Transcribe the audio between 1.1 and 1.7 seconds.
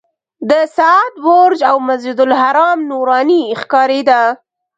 برج